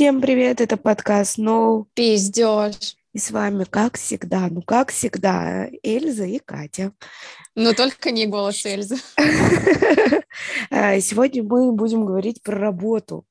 [0.00, 1.84] Всем привет, это подкаст No.
[1.92, 2.96] Пиздешь.
[3.12, 6.94] И с вами, как всегда, ну как всегда, Эльза и Катя.
[7.54, 8.96] Но только не голос Эльзы.
[10.70, 13.26] А, сегодня мы будем говорить про работу.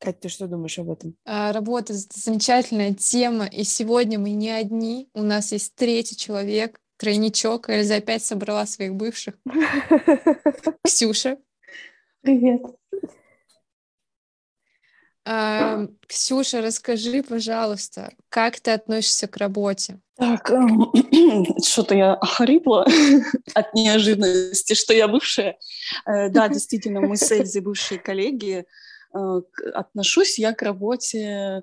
[0.00, 1.16] Катя, ты что думаешь об этом?
[1.26, 5.10] А, работа— замечательная тема, и сегодня мы не одни.
[5.12, 7.68] У нас есть третий человек, тройничок.
[7.68, 9.34] Эльза опять собрала своих бывших.
[10.82, 11.36] Ксюша.
[12.22, 12.62] Привет.
[15.26, 20.00] А, Ксюша, расскажи, пожалуйста, как ты относишься к работе?
[20.16, 20.92] Так, эм,
[21.64, 22.86] что-то я охрипла
[23.54, 25.56] от неожиданности, что я бывшая.
[26.06, 28.66] Э, да, действительно, мы с Эльзой бывшие коллеги.
[29.14, 29.40] Э,
[29.72, 31.62] отношусь я к работе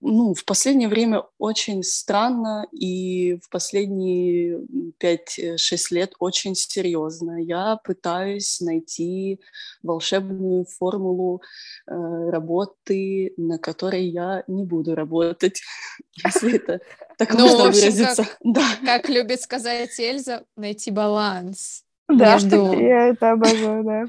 [0.00, 4.60] ну, в последнее время очень странно и в последние
[5.00, 5.56] 5-6
[5.90, 7.42] лет очень серьезно.
[7.42, 9.40] Я пытаюсь найти
[9.82, 11.42] волшебную формулу
[11.86, 11.92] э,
[12.30, 15.60] работы, на которой я не буду работать,
[16.24, 16.80] если это
[17.18, 18.24] так ну, можно выразиться.
[18.24, 18.66] Как, да.
[18.84, 21.84] как любит сказать Эльза, найти баланс.
[22.08, 22.72] Да, между...
[22.78, 24.04] я это обожаю, да.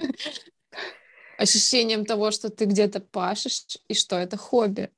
[1.38, 4.90] Ощущением того, что ты где-то пашешь, и что это хобби.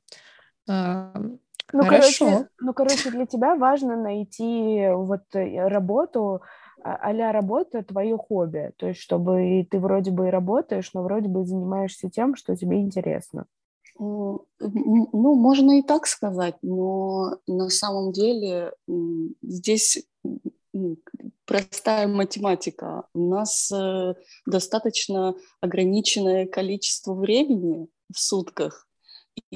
[1.71, 2.25] Ну, Хорошо.
[2.25, 6.41] короче, ну, короче, для тебя важно найти вот э, работу,
[6.81, 11.45] а работа твое хобби, то есть чтобы ты вроде бы и работаешь, но вроде бы
[11.45, 13.45] занимаешься тем, что тебе интересно.
[13.99, 18.73] Ну, можно и так сказать, но на самом деле
[19.41, 20.07] здесь
[21.45, 23.03] простая математика.
[23.13, 24.13] У нас э,
[24.45, 28.87] достаточно ограниченное количество времени в сутках,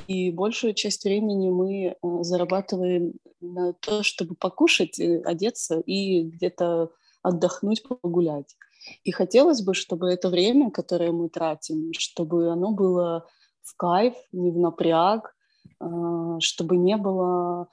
[0.08, 6.92] и большую часть времени мы э, зарабатываем на то, чтобы покушать, э, одеться и где-то
[7.22, 8.56] отдохнуть, погулять.
[9.04, 13.28] И хотелось бы, чтобы это время, которое мы тратим, чтобы оно было
[13.62, 15.34] в кайф, не в напряг,
[15.80, 17.70] а, чтобы не было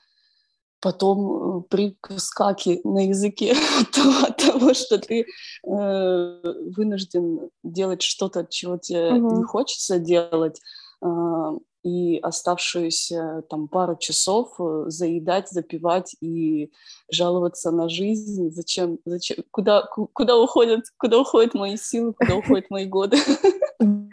[0.80, 3.54] потом э, привкус каки на языке
[4.22, 5.26] от того, что ты
[5.62, 9.38] вынужден делать что-то, чего тебе угу.
[9.38, 10.60] не хочется делать,
[11.82, 16.70] и оставшуюся там пару часов э, заедать, запивать и
[17.10, 18.50] жаловаться на жизнь.
[18.50, 18.98] Зачем?
[19.04, 19.38] Зачем?
[19.50, 20.84] Куда, куда уходят?
[20.98, 22.12] Куда уходят мои силы?
[22.12, 23.16] Куда уходят мои годы?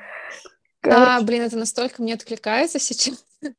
[0.89, 3.25] А, блин, это настолько мне откликается сейчас.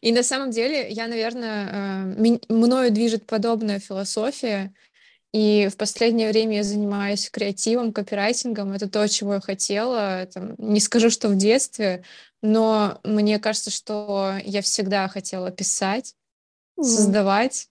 [0.00, 4.72] И на самом деле я, наверное, э, мною движет подобная философия.
[5.32, 8.72] И в последнее время я занимаюсь креативом, копирайтингом.
[8.72, 10.26] Это то, чего я хотела.
[10.26, 12.02] Там, не скажу, что в детстве,
[12.42, 16.16] но мне кажется, что я всегда хотела писать,
[16.78, 16.82] mm.
[16.82, 17.68] создавать.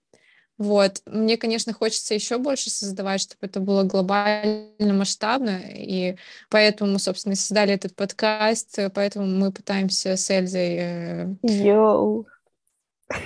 [0.58, 1.02] Вот.
[1.06, 6.18] Мне, конечно, хочется еще больше создавать, чтобы это было глобально, масштабно, и
[6.50, 12.28] поэтому мы, собственно, создали этот подкаст, поэтому мы пытаемся с Эльзой Йоу.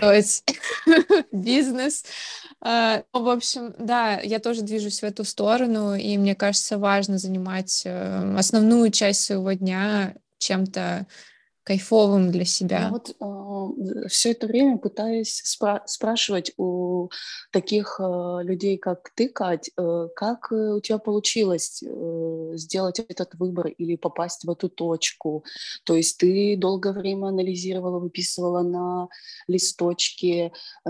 [0.02, 0.44] Делать
[1.32, 2.04] бизнес.
[2.64, 7.84] Uh, в общем, да, я тоже движусь в эту сторону, и мне кажется, важно занимать
[7.86, 11.06] uh, основную часть своего дня чем-то
[11.64, 12.80] кайфовым для себя?
[12.82, 17.10] Я вот э, все это время пытаюсь спра- спрашивать у
[17.52, 23.34] таких э, людей, как ты, Кать, э, как э, у тебя получилось э, сделать этот
[23.36, 25.44] выбор или попасть в эту точку?
[25.86, 29.08] То есть ты долгое время анализировала, выписывала на
[29.48, 30.52] листочке
[30.86, 30.90] э,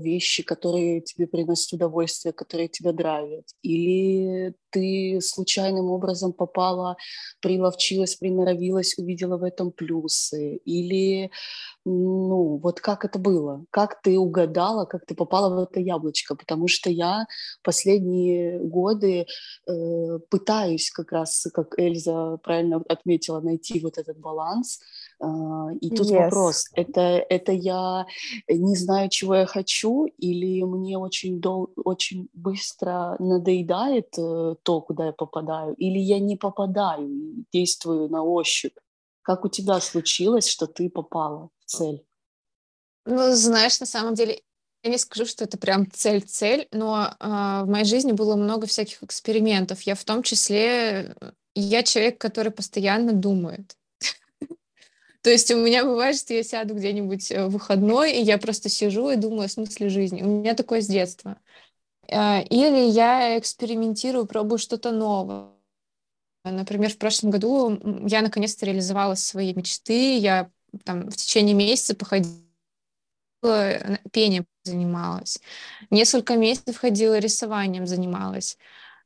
[0.00, 3.46] вещи, которые тебе приносят удовольствие, которые тебя драйвят?
[3.62, 6.96] Или ты случайным образом попала,
[7.40, 9.70] приловчилась, приноровилась, увидела в этом
[10.12, 10.56] плюсы?
[10.64, 11.30] Или,
[11.84, 13.64] ну, вот как это было?
[13.70, 16.34] Как ты угадала, как ты попала в это яблочко?
[16.34, 17.26] Потому что я
[17.62, 19.26] последние годы
[19.66, 24.80] э, пытаюсь как раз, как Эльза правильно отметила, найти вот этот баланс,
[25.20, 26.24] а, и тут yes.
[26.24, 28.06] вопрос, это, это я
[28.48, 35.06] не знаю, чего я хочу, или мне очень, дол- очень быстро надоедает э, то, куда
[35.06, 37.08] я попадаю, или я не попадаю
[37.52, 38.76] действую на ощупь.
[39.22, 42.04] Как у тебя случилось, что ты попала в цель?
[43.04, 44.42] Ну, знаешь, на самом деле,
[44.82, 49.02] я не скажу, что это прям цель-цель, но э, в моей жизни было много всяких
[49.02, 49.82] экспериментов.
[49.82, 51.14] Я в том числе,
[51.54, 53.76] я человек, который постоянно думает.
[55.22, 58.68] То есть у меня бывает, что я сяду где-нибудь э, в выходной, и я просто
[58.68, 60.22] сижу и думаю о смысле жизни.
[60.22, 61.38] У меня такое с детства.
[62.10, 65.50] А, или я экспериментирую, пробую что-то новое.
[66.44, 70.16] Например, в прошлом году я наконец-то реализовала свои мечты.
[70.18, 70.50] Я
[70.84, 72.36] там в течение месяца походила,
[74.12, 75.40] пением занималась.
[75.90, 78.58] Несколько месяцев ходила рисованием занималась.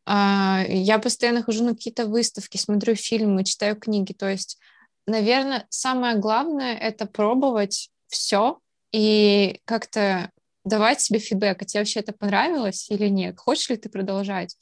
[0.04, 4.12] А, я постоянно хожу на какие-то выставки, смотрю фильмы, читаю книги.
[4.12, 4.58] То есть
[5.06, 8.60] наверное, самое главное— это пробовать все
[8.92, 10.30] и как-то
[10.64, 14.56] давать себе фидбэк, а тебе вообще это понравилось или нет, хочешь ли ты продолжать.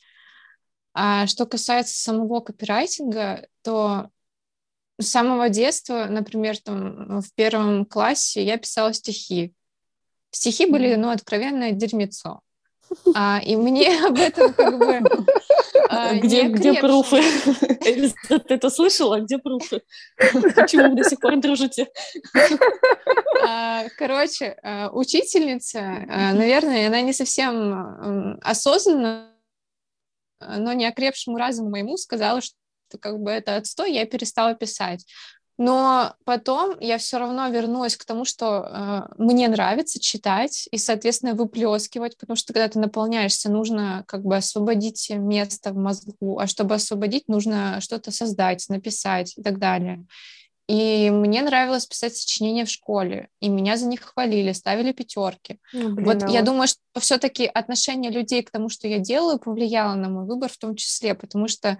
[0.94, 4.10] А что касается самого копирайтинга, то
[5.00, 9.52] с самого детства, например, там в первом классе я писала стихи.
[10.30, 12.40] Стихи были, ну, откровенное дерьмецо.
[13.14, 15.00] А, и мне об этом как бы...
[15.88, 17.16] А, где, где пруфы?
[17.84, 19.20] Эльза, ты это слышала?
[19.20, 19.82] Где пруфы?
[20.54, 21.88] Почему вы до сих пор дружите?
[23.46, 29.33] А, короче, а, учительница, а, наверное, она не совсем осознанно,
[30.58, 32.56] но не окрепшему разуму моему сказала, что
[33.00, 35.04] как бы это отстой, я перестала писать.
[35.56, 41.34] Но потом я все равно вернулась к тому, что э, мне нравится читать и, соответственно,
[41.34, 46.74] выплескивать, потому что когда ты наполняешься, нужно как бы освободить место в мозгу, а чтобы
[46.74, 50.04] освободить, нужно что-то создать, написать и так далее.
[50.66, 55.60] И мне нравилось писать сочинения в школе, и меня за них хвалили, ставили пятерки.
[55.74, 59.38] Ну, блин, вот а я думаю, что все-таки отношение людей к тому, что я делаю,
[59.38, 61.78] повлияло на мой выбор в том числе, потому что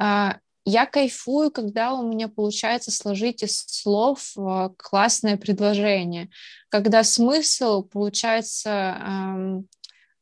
[0.00, 0.30] э,
[0.64, 6.30] я кайфую, когда у меня получается сложить из слов э, классное предложение,
[6.70, 9.68] когда смысл получается эм,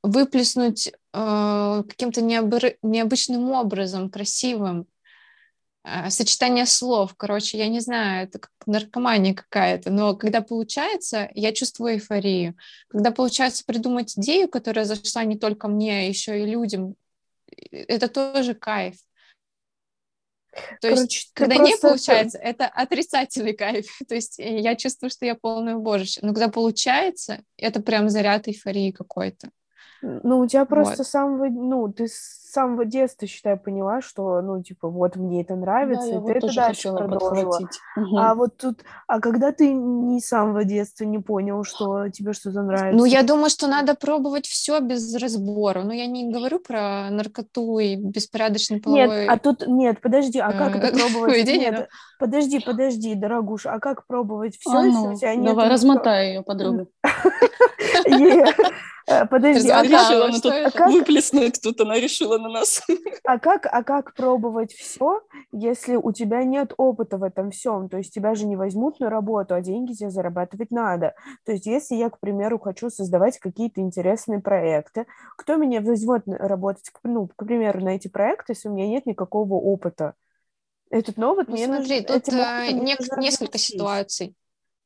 [0.02, 4.86] выплеснуть э, каким-то необы- необычным образом, красивым.
[5.82, 11.52] Э, сочетание слов, короче, я не знаю, это как наркомания какая-то, но когда получается, я
[11.52, 12.54] чувствую эйфорию.
[12.88, 16.96] Когда получается придумать идею, которая зашла не только мне, а еще и людям,
[17.70, 18.96] это тоже кайф.
[20.52, 23.86] То Короче, есть, когда не получается, это отрицательный кайф.
[24.08, 26.20] То есть э, я чувствую, что я полное убожище.
[26.22, 29.50] Но когда получается, это прям заряд эйфории какой-то.
[30.02, 31.06] Ну, у тебя просто вот.
[31.06, 36.11] самого, ну, ты с самого детства, считай, поняла, что, ну, типа, вот мне это нравится,
[36.11, 37.58] да, и ты это дальше продолжила.
[37.97, 38.19] Угу.
[38.19, 42.62] А вот тут, а когда ты не с самого детства не понял, что тебе что-то
[42.62, 42.99] нравится?
[42.99, 45.82] Ну, я думаю, что надо пробовать все без разбора.
[45.82, 49.23] Ну, я не говорю про наркоту и беспорядочный половой...
[49.23, 51.47] Нет, а тут, нет, подожди, а как это пробовать?
[51.47, 51.88] Нет,
[52.19, 56.87] подожди, подожди, дорогуша, а как пробовать все, а, ну, Давай, размотай ее подробно.
[59.10, 60.90] Э, подожди, а решила она тут а как...
[60.90, 62.82] выплеснуть тут, она решила на нас.
[63.24, 65.22] А как, а как пробовать все,
[65.52, 67.88] если у тебя нет опыта в этом всем?
[67.88, 71.14] То есть тебя же не возьмут на работу, а деньги тебе зарабатывать надо.
[71.44, 76.90] То есть если я, к примеру, хочу создавать какие-то интересные проекты, кто меня возьмет работать,
[77.02, 80.14] ну, к примеру, на эти проекты, если у меня нет никакого опыта?
[80.90, 84.34] Этот новый ну, мне смотри, нужно, тут э, не, несколько ситуаций.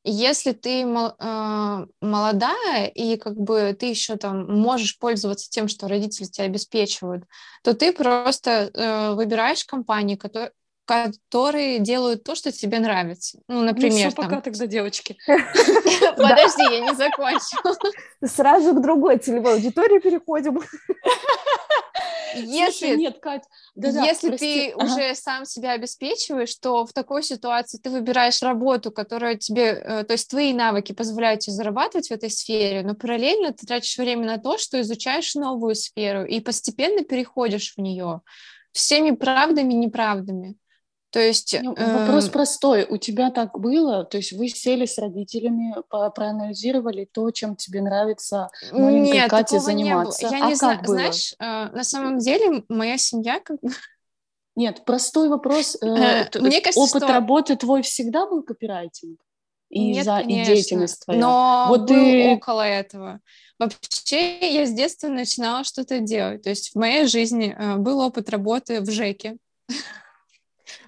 [0.05, 6.27] Если ты а, молодая и как бы ты еще там можешь пользоваться тем, что родители
[6.27, 7.25] тебя обеспечивают,
[7.63, 10.53] то ты просто э, выбираешь компании, которые
[10.87, 13.39] которые делают то, что тебе нравится.
[13.49, 15.17] Ну, например, ну, все, пока тогда, девочки.
[15.27, 17.75] Подожди, я не закончила.
[18.25, 20.61] Сразу к другой целевой аудитории переходим.
[22.37, 23.45] Если, Слушай, нет, Кать,
[23.75, 24.85] да, если ты ага.
[24.85, 30.13] уже сам себя обеспечиваешь, то в такой ситуации ты выбираешь работу, которая тебе, э, то
[30.13, 34.39] есть твои навыки позволяют тебе зарабатывать в этой сфере, но параллельно ты тратишь время на
[34.39, 38.21] то, что изучаешь новую сферу и постепенно переходишь в нее
[38.73, 40.57] всеми правдами и неправдами.
[41.15, 41.57] То есть...
[41.63, 42.31] Ну, вопрос э...
[42.33, 42.87] простой.
[42.91, 44.05] У тебя так было?
[44.05, 50.25] То есть вы сели с родителями, проанализировали то, чем тебе нравится маленькой Нет, Кате заниматься?
[50.25, 50.39] Не было.
[50.39, 50.81] Я а не знаю.
[50.83, 50.95] Было?
[50.97, 53.71] Знаешь, э, на самом деле моя семья как бы...
[54.57, 55.77] Нет, простой вопрос.
[55.81, 57.13] Э, э Мне кажется, опыт что...
[57.13, 59.21] работы твой всегда был копирайтинг?
[59.71, 61.21] И, Нет, за, конечно, и деятельность твоя.
[61.21, 62.35] Но вот был ты...
[62.35, 63.21] около этого.
[63.61, 66.43] Вообще я с детства начинала что-то делать.
[66.43, 69.37] То есть в моей жизни э, был опыт работы в ЖЭКе.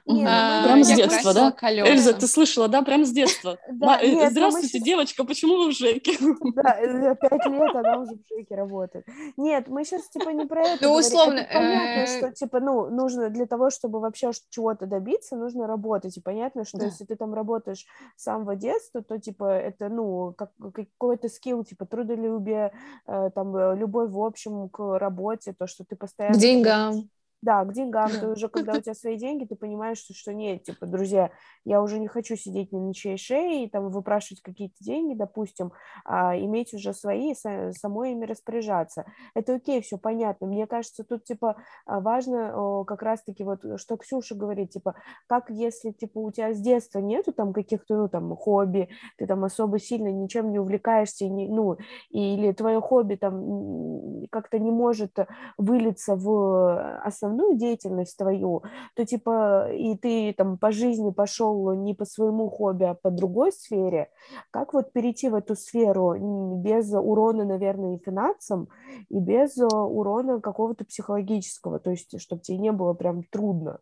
[0.06, 1.50] Нет, а, прям с детства, да?
[1.50, 1.88] Колеса.
[1.88, 2.82] Эльза, ты слышала, да?
[2.82, 3.58] Прям с детства.
[3.68, 6.16] Да, э, нет, Здравствуйте, девочка, почему вы в ЖЭКе?
[6.54, 9.04] Да, э, пять лет она уже в ЖЭКе работает.
[9.36, 11.46] Нет, мы сейчас, типа, не про это Ну, условно.
[11.52, 16.16] понятно, э, что, типа, ну, нужно для того, чтобы вообще чего-то добиться, нужно работать.
[16.16, 17.84] И понятно, что если ты там работаешь
[18.16, 22.72] с самого детства, то, типа, это, ну, как, какой-то скилл, типа, трудолюбие,
[23.06, 26.36] там, любовь в общем к работе, то, что ты постоянно...
[26.36, 27.08] К деньгам.
[27.43, 28.11] Да, к деньгам.
[28.11, 31.31] Ты уже, когда у тебя свои деньги, ты понимаешь, что, что нет, типа, друзья,
[31.64, 35.73] я уже не хочу сидеть на ничьей шее и там выпрашивать какие-то деньги, допустим,
[36.05, 39.05] а иметь уже свои, самой ими распоряжаться.
[39.35, 40.47] Это окей, все понятно.
[40.47, 44.95] Мне кажется, тут, типа, а, важно как раз-таки вот, что Ксюша говорит, типа,
[45.26, 48.88] как если, типа, у тебя с детства нету там каких-то, ну, там, хобби,
[49.19, 51.76] ты там особо сильно ничем не увлекаешься, не, ну,
[52.11, 55.16] или твое хобби там как-то не может
[55.59, 58.62] вылиться в основное основную деятельность твою,
[58.95, 63.52] то типа и ты там по жизни пошел не по своему хобби, а по другой
[63.52, 64.09] сфере,
[64.50, 66.14] как вот перейти в эту сферу
[66.62, 68.68] без урона, наверное, и финансам,
[69.09, 73.80] и без урона какого-то психологического, то есть чтобы тебе не было прям трудно?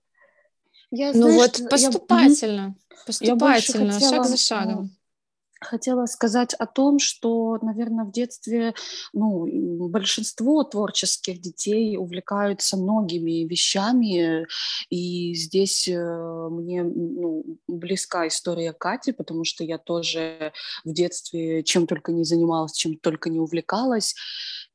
[0.90, 4.90] Я, ну знаешь, вот поступательно, я, поступательно, я шаг за шагом
[5.64, 8.74] хотела сказать о том, что, наверное, в детстве
[9.12, 14.46] ну, большинство творческих детей увлекаются многими вещами,
[14.90, 20.52] и здесь э, мне ну, близка история Кати, потому что я тоже
[20.84, 24.14] в детстве чем только не занималась, чем только не увлекалась.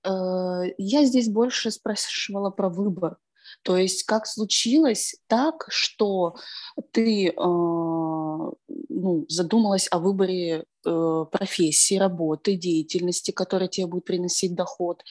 [0.03, 3.17] Э, я здесь больше спрашивала про выбор,
[3.63, 6.35] то есть как случилось так, что
[6.91, 15.03] ты э, ну, задумалась о выборе профессии, работы, деятельности, которая тебе будет приносить доход,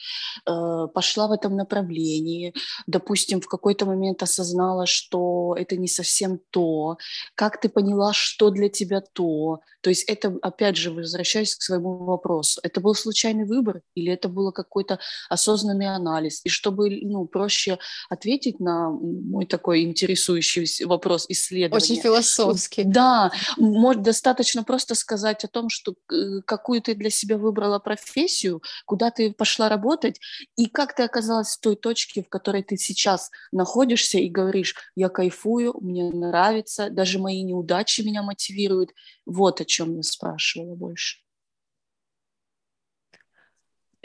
[0.45, 2.53] э, пошла в этом направлении,
[2.87, 6.97] допустим, в какой-то момент осознала, что это не совсем то,
[7.35, 12.03] как ты поняла, что для тебя то, то есть это, опять же, возвращаясь к своему
[12.03, 14.99] вопросу, это был случайный выбор или это был какой-то
[15.29, 21.83] осознанный анализ, и чтобы ну, проще ответить на мой такой интересующий вопрос исследования.
[21.83, 22.83] Очень философский.
[22.83, 28.61] Да, может, достаточно просто сказать о том, что э, какую ты для себя выбрала профессию,
[28.85, 30.19] куда ты пошла работать,
[30.55, 35.09] и как ты оказалась в той точке, в которой ты сейчас находишься и говоришь, я
[35.09, 38.91] кайфую, мне нравится, даже мои неудачи меня мотивируют.
[39.25, 41.19] Вот о чем я спрашивала больше.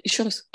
[0.03, 0.49] Еще раз.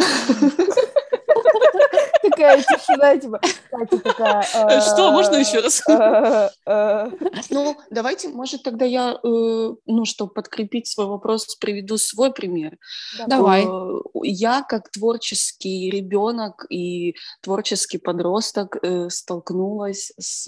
[2.40, 4.46] Такая тишина, типа, Катя такая...
[4.54, 5.82] Э, что, можно еще раз?
[5.90, 7.12] Э, э».
[7.50, 12.78] Ну, давайте, может, тогда я, ну, чтобы подкрепить свой вопрос, приведу свой пример.
[13.28, 13.68] Давай.
[14.24, 18.78] Я, как творческий ребенок и творческий подросток,
[19.10, 20.48] столкнулась с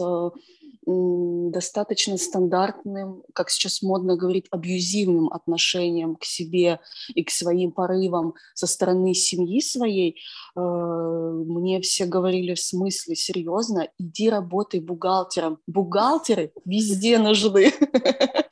[0.85, 6.79] достаточно стандартным, как сейчас модно говорить, абьюзивным отношением к себе
[7.13, 10.17] и к своим порывам со стороны семьи своей.
[10.55, 15.59] Э, мне все говорили в смысле, серьезно, иди работай бухгалтером.
[15.67, 17.71] Бухгалтеры везде нужны.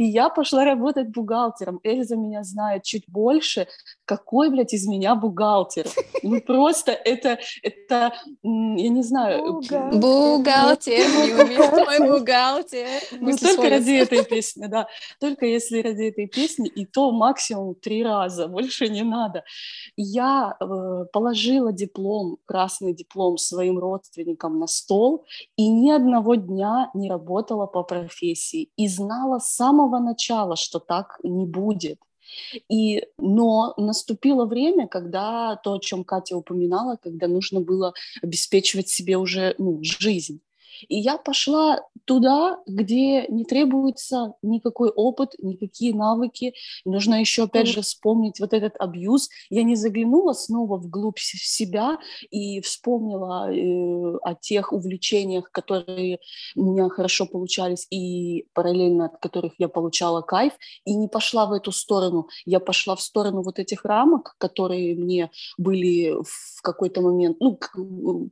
[0.00, 1.78] И я пошла работать бухгалтером.
[1.84, 3.66] Эльза меня знает чуть больше.
[4.06, 5.86] Какой, блядь, из меня бухгалтер?
[6.22, 9.60] Ну, просто это, это, я не знаю...
[9.60, 11.06] Бухгалтер,
[11.84, 12.86] мой бухгалтер.
[13.20, 14.88] Ну, только ради этой песни, да.
[15.20, 19.44] Только если ради этой песни, и то максимум три раза, больше не надо.
[19.96, 25.26] Я э, положила диплом, красный диплом своим родственникам на стол,
[25.56, 28.70] и ни одного дня не работала по профессии.
[28.76, 31.98] И знала с самого начала, что так не будет.
[32.68, 37.92] И, но наступило время, когда то, о чем Катя упоминала, когда нужно было
[38.22, 40.40] обеспечивать себе уже ну, жизнь.
[40.88, 46.54] И я пошла туда, где не требуется никакой опыт, никакие навыки.
[46.84, 49.28] нужно еще, опять же, вспомнить вот этот абьюз.
[49.48, 51.98] Я не заглянула снова вглубь себя
[52.30, 56.18] и вспомнила э, о тех увлечениях, которые
[56.56, 60.52] у меня хорошо получались и параллельно от которых я получала кайф,
[60.84, 62.28] и не пошла в эту сторону.
[62.44, 67.58] Я пошла в сторону вот этих рамок, которые мне были в какой-то момент ну,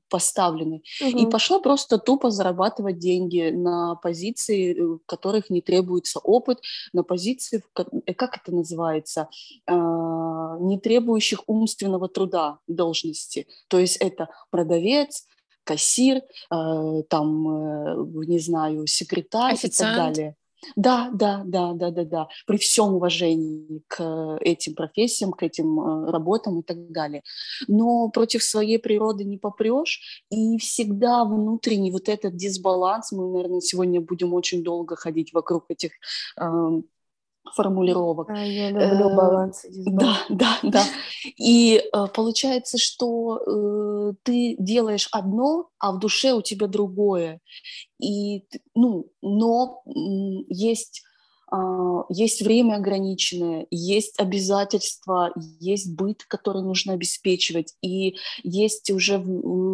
[0.08, 0.82] поставлены.
[1.00, 1.18] Угу.
[1.18, 6.58] И пошла просто тупо зарабатывать деньги на позиции, э, в которых не требуется опыт,
[6.92, 7.62] на позиции,
[8.06, 9.28] э, как это называется,
[9.66, 13.46] а, не требующих умственного труда должности.
[13.68, 15.26] То есть это продавец,
[15.64, 19.70] кассир, а, там, э, не знаю, секретарь Официант.
[19.70, 20.36] и так далее.
[20.76, 22.28] Да, да, да, да, да, да.
[22.46, 27.22] При всем уважении к этим профессиям, к этим э, работам и так далее.
[27.68, 34.00] Но против своей природы не попрешь, и всегда внутренний вот этот дисбаланс, мы, наверное, сегодня
[34.00, 35.92] будем очень долго ходить вокруг этих
[36.40, 36.44] э,
[37.54, 38.30] формулировок.
[38.30, 39.64] А, я люблю баланс.
[39.70, 40.84] Да, да, да.
[41.36, 47.40] И э, получается, что э, ты делаешь одно, а в душе у тебя другое.
[48.00, 49.82] И, ну, но
[50.48, 51.02] есть
[51.50, 59.24] Uh, есть время ограниченное, есть обязательства, есть быт, который нужно обеспечивать, и есть уже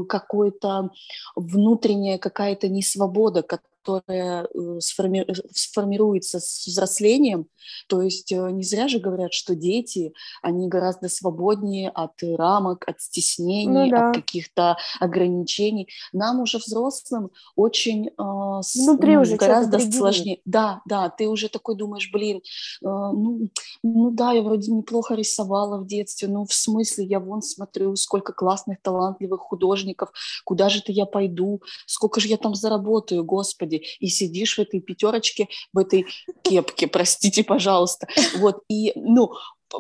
[0.09, 0.91] какое-то
[1.35, 3.43] внутренняя какая-то несвобода,
[3.85, 5.27] которая э, сформи...
[5.53, 7.47] сформируется с взрослением.
[7.89, 13.01] То есть э, не зря же говорят, что дети, они гораздо свободнее от рамок, от
[13.01, 14.11] стеснений, ну, да.
[14.11, 15.89] от каких-то ограничений.
[16.13, 20.41] Нам уже взрослым очень э, Внутри ну, уже гораздо сложнее.
[20.45, 22.41] Да, да, ты уже такой думаешь, блин, э,
[22.83, 23.49] ну,
[23.83, 28.33] ну да, я вроде неплохо рисовала в детстве, ну в смысле, я вон смотрю, сколько
[28.33, 30.11] классных, талантливых художников,
[30.45, 35.49] куда же-то я пойду, сколько же я там заработаю, господи, и сидишь в этой пятерочке,
[35.73, 36.07] в этой
[36.43, 38.09] кепке, простите, пожалуйста.
[38.37, 39.33] Вот, и, ну,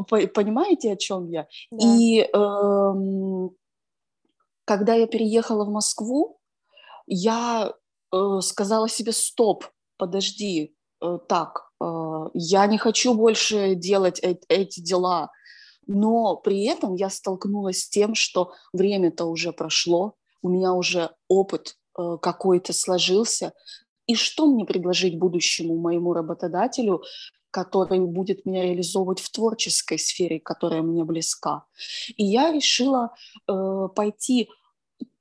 [0.08, 1.46] понимаете, о чем я?
[1.70, 1.86] Да.
[1.86, 3.48] И э,
[4.64, 6.38] когда я переехала в Москву,
[7.06, 7.72] я
[8.12, 11.84] э, сказала себе, стоп, подожди, э, так, э,
[12.34, 15.30] я не хочу больше делать э- эти дела,
[15.86, 21.76] но при этом я столкнулась с тем, что время-то уже прошло, у меня уже опыт
[21.98, 23.52] э, какой-то сложился,
[24.06, 27.02] и что мне предложить будущему моему работодателю,
[27.50, 31.64] который будет меня реализовывать в творческой сфере, которая мне близка.
[32.16, 33.14] И я решила
[33.48, 34.48] э, пойти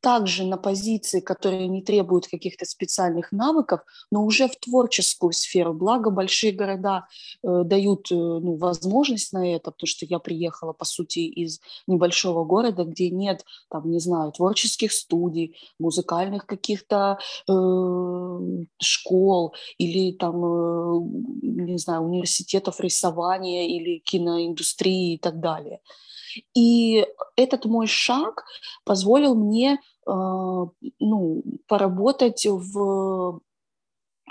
[0.03, 3.79] также на позиции, которые не требуют каких-то специальных навыков,
[4.11, 5.73] но уже в творческую сферу.
[5.73, 7.07] Благо большие города
[7.41, 12.43] э, дают э, ну, возможность на это, потому что я приехала, по сути, из небольшого
[12.43, 18.39] города, где нет, там, не знаю, творческих студий, музыкальных каких-то э,
[18.81, 20.99] школ или там, э,
[21.43, 25.79] не знаю, университетов рисования или киноиндустрии и так далее.
[26.55, 28.45] И этот мой шаг
[28.85, 30.65] позволил мне а,
[30.99, 33.41] ну, поработать в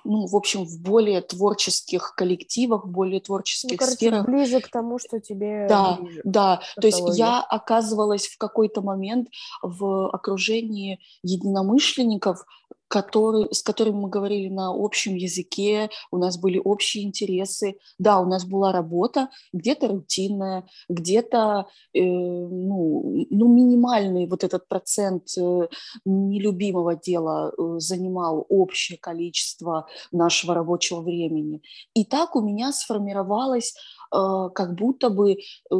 [0.04, 4.26] ну, в общем, в более творческих коллективах, более ну, творческих ну, короче, сферах.
[4.26, 6.60] ближе к тому, что тебе Да, ближе, да.
[6.80, 9.28] То есть я оказывалась в какой-то момент
[9.62, 12.44] в окружении единомышленников,
[12.92, 17.76] который, с которыми мы говорили на общем языке, у нас были общие интересы.
[17.98, 25.28] Да, у нас была работа, где-то рутинная, где-то э, ну, ну, минимальный вот этот процент
[25.38, 25.68] э,
[26.04, 31.62] нелюбимого дела э, занимал общее количество нашего рабочего времени.
[31.94, 33.74] И так у меня сформировалась
[34.14, 35.76] э, как будто бы, э,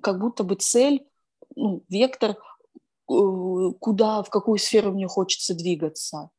[0.00, 1.04] как будто бы цель,
[1.56, 2.36] ну, вектор–
[3.80, 6.30] куда, в какую сферу мне хочется двигаться.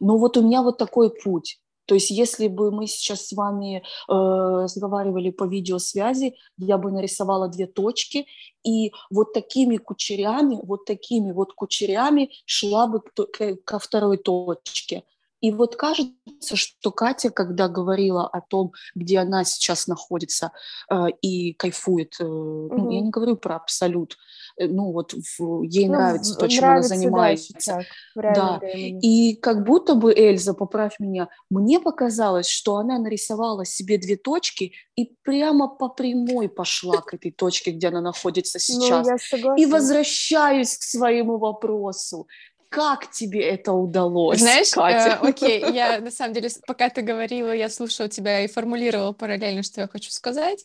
[0.00, 1.58] Но вот у меня вот такой путь.
[1.86, 7.48] То есть если бы мы сейчас с вами э, разговаривали по видеосвязи, я бы нарисовала
[7.48, 8.26] две точки,
[8.64, 15.02] и вот такими кучерями, вот такими вот кучерями шла бы к, ко второй точке.
[15.42, 20.52] И вот кажется, что Катя, когда говорила о том, где она сейчас находится
[20.88, 22.74] э, и кайфует, э, угу.
[22.74, 24.16] ну, я не говорю про абсолют, э,
[24.58, 27.86] ну вот в, ей ну, нравится то, чем нравится, она занимается.
[28.14, 28.60] Да, да.
[28.68, 34.72] И как будто бы Эльза, поправь меня, мне показалось, что она нарисовала себе две точки
[34.96, 39.08] и прямо по прямой пошла к этой точке, где она находится ну, сейчас.
[39.32, 42.26] Ну, и возвращаюсь к своему вопросу
[42.72, 45.20] как тебе это удалось, Знаешь, э, Катя?
[45.22, 49.62] Э, окей, я на самом деле, пока ты говорила, я слушала тебя и формулировала параллельно,
[49.62, 50.64] что я хочу сказать.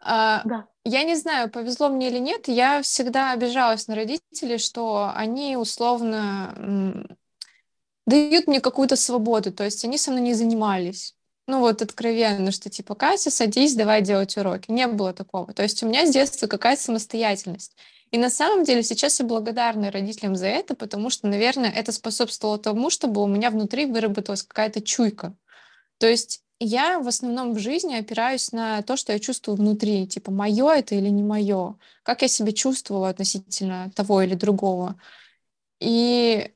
[0.00, 0.66] А, да.
[0.84, 7.06] Я не знаю, повезло мне или нет, я всегда обижалась на родителей, что они условно
[8.06, 11.16] дают мне какую-то свободу, то есть они со мной не занимались.
[11.48, 14.70] Ну вот откровенно, что типа, Катя, садись, давай делать уроки.
[14.70, 15.52] Не было такого.
[15.52, 17.76] То есть у меня с детства какая-то самостоятельность.
[18.10, 22.58] И на самом деле сейчас я благодарна родителям за это, потому что, наверное, это способствовало
[22.58, 25.36] тому, чтобы у меня внутри выработалась какая-то чуйка.
[25.98, 30.30] То есть я в основном в жизни опираюсь на то, что я чувствую внутри, типа,
[30.30, 35.00] мое это или не мое, как я себя чувствовала относительно того или другого.
[35.80, 36.52] И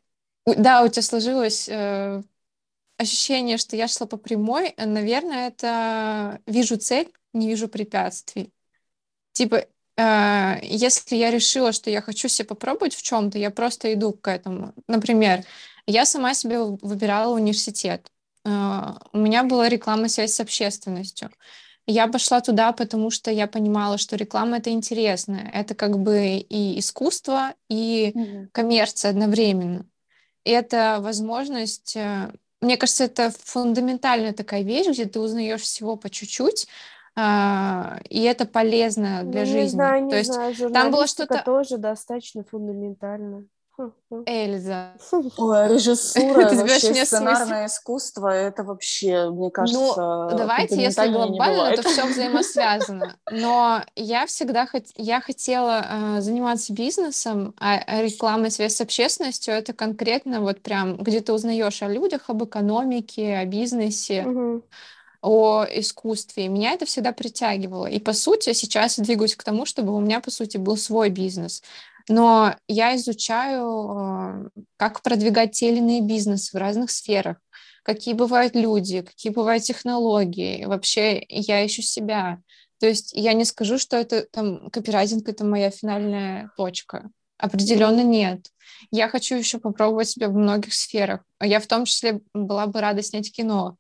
[0.47, 2.23] да, у тебя сложилось э,
[2.99, 8.53] ощущение, что я шла по прямой, наверное, это вижу цель, не вижу препятствий.
[9.33, 9.67] Типа,
[10.01, 14.29] Э, если я решила, что я хочу себе попробовать в чем-то, я просто иду к
[14.29, 14.73] этому.
[14.89, 15.45] Например,
[15.87, 18.11] я сама себе выбирала университет.
[18.45, 21.31] Э, у меня была реклама связь с общественностью.
[21.87, 25.51] Я пошла туда, потому что я понимала, что реклама это интересно.
[25.53, 28.49] Это как бы и искусство, и mm-hmm.
[28.53, 29.87] коммерция одновременно.
[30.45, 36.11] И это возможность, э, мне кажется, это фундаментальная такая вещь, где ты узнаешь всего по
[36.11, 36.69] чуть-чуть,
[37.17, 39.63] а, и это полезно для ну, жизни.
[39.63, 40.71] Не знаю, не То есть знаю.
[40.71, 43.47] там было что-то тоже достаточно фундаментально.
[44.27, 44.93] Эльза.
[45.39, 51.83] Ой, режиссура, вообще сценарное искусство, это вообще, мне ну, кажется, Ну, давайте, если глобально, то
[51.89, 53.17] все взаимосвязано.
[53.31, 54.85] Но я всегда хот...
[54.97, 61.21] я хотела э, заниматься бизнесом, а рекламной связь с общественностью— это конкретно вот прям, где
[61.21, 64.63] ты узнаешь о людях, об экономике, о бизнесе, угу
[65.23, 66.47] о искусстве.
[66.47, 67.87] И меня это всегда притягивало.
[67.87, 71.11] И, по сути, сейчас я двигаюсь к тому, чтобы у меня, по сути, был свой
[71.11, 71.63] бизнес.
[72.11, 77.37] Но я изучаю, э, как продвигать те или иные бизнесы в разных сферах,
[77.85, 80.65] какие бывают люди, какие бывают технологии.
[80.65, 82.41] Вообще я ищу себя.
[82.81, 87.11] То есть я не скажу, что это там копирайтинг это моя финальная точка.
[87.39, 88.47] Определенно нет.
[88.91, 91.21] Я хочу еще попробовать себя в многих сферах.
[91.41, 93.77] Я в том числе была бы рада снять кино.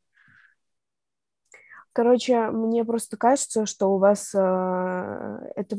[1.92, 5.76] Короче, мне просто кажется, что у вас э, это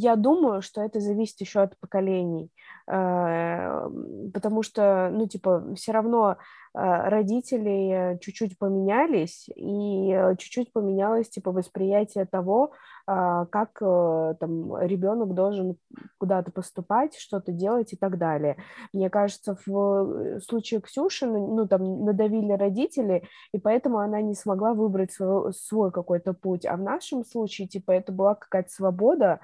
[0.00, 2.50] я думаю, что это зависит еще от поколений,
[2.90, 3.88] э,
[4.32, 6.36] потому что, ну, типа, все равно э,
[6.74, 12.72] родители чуть-чуть поменялись, и э, чуть-чуть поменялось, типа, восприятие того,
[13.06, 15.76] как там ребенок должен
[16.18, 18.56] куда-то поступать, что-то делать и так далее.
[18.92, 25.12] Мне кажется, в случае Ксюши, ну, там, надавили родители, и поэтому она не смогла выбрать
[25.12, 29.40] свой, свой какой-то путь, а в нашем случае, типа, это была какая-то свобода,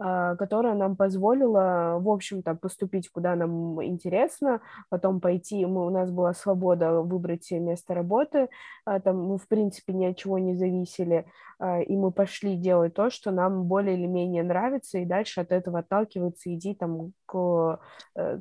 [0.00, 6.32] которая нам позволила, в общем-то, поступить куда нам интересно, потом пойти, мы, у нас была
[6.32, 8.48] свобода выбрать место работы,
[8.86, 11.26] а, там мы, в принципе, ни от чего не зависели,
[11.58, 15.52] а, и мы пошли делать то, что нам более или менее нравится, и дальше от
[15.52, 17.78] этого отталкиваться, иди там к
[18.16, 18.38] э,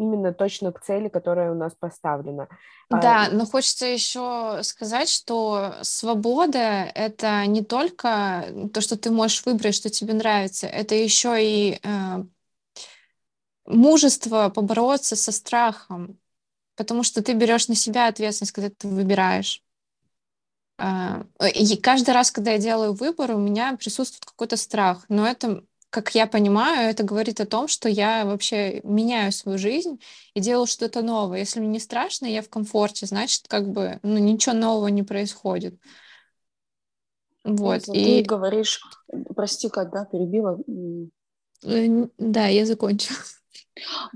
[0.00, 2.48] именно точно к цели, которая у нас поставлена.
[2.90, 6.58] Да, но хочется еще сказать, что свобода—
[6.94, 12.24] это не только то, что ты можешь выбрать, что тебе нравится, это еще и э,
[13.66, 16.18] мужество побороться со страхом,
[16.76, 19.62] потому что ты берешь на себя ответственность, когда ты выбираешь.
[20.78, 21.22] Э,
[21.54, 26.14] и каждый раз, когда я делаю выбор, у меня присутствует какой-то страх, но это как
[26.14, 30.00] я понимаю, это говорит о том, что я вообще меняю свою жизнь
[30.34, 31.40] и делаю что-то новое.
[31.40, 35.74] Если мне не страшно, я в комфорте, значит, как бы ну, ничего нового не происходит.
[37.44, 37.88] Вот.
[37.88, 38.22] и...
[38.22, 38.80] Ты говоришь,
[39.34, 40.58] прости, когда перебила.
[41.64, 43.12] Э, да, я закончу.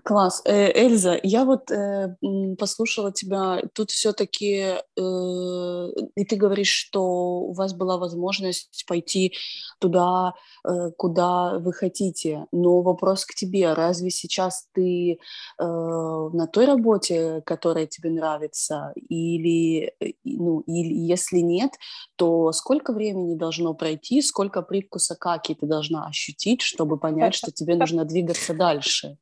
[0.04, 0.42] Класс.
[0.44, 2.16] Э, Эльза, я вот э,
[2.58, 7.02] послушала тебя, тут все-таки, э, и ты говоришь, что
[7.40, 9.34] у вас была возможность пойти
[9.78, 16.66] туда, э, куда вы хотите, но вопрос к тебе, разве сейчас ты э, на той
[16.66, 21.72] работе, которая тебе нравится, или, э, ну, или если нет,
[22.16, 27.76] то сколько времени должно пройти, сколько привкуса каки ты должна ощутить, чтобы понять, что тебе
[27.76, 29.16] нужно двигаться дальше?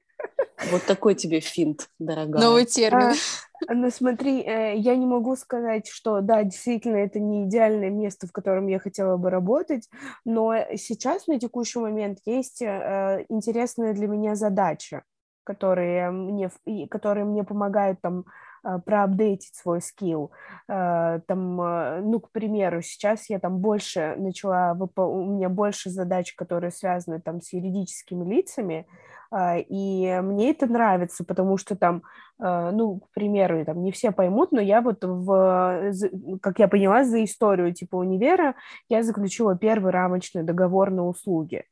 [0.71, 2.43] Вот такой тебе финт, дорогая.
[2.43, 3.15] Новый термин.
[3.69, 8.27] А, ну смотри, э, я не могу сказать, что да, действительно, это не идеальное место,
[8.27, 9.89] в котором я хотела бы работать,
[10.25, 15.03] но сейчас на текущий момент есть э, интересная для меня задача,
[15.45, 16.51] которые мне,
[16.91, 18.25] которые мне помогают там
[18.65, 20.33] э, проапдейтить свой скилл.
[20.67, 27.21] Там, ну, к примеру, сейчас я там больше начала, у меня больше задач, которые связаны
[27.21, 28.87] там с юридическими лицами,
[29.59, 32.03] и мне это нравится, потому что там,
[32.39, 35.93] а, ну, к примеру, там не все поймут, но я вот, в,
[36.43, 38.55] как я поняла, за историю типа универа
[38.89, 41.65] я заключила первый рамочный договор на услуги.